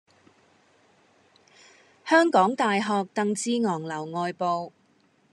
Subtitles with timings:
[2.05, 4.73] 香港大學鄧志昂樓外部